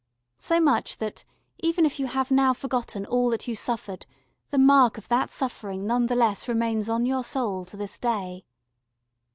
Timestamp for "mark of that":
4.57-5.29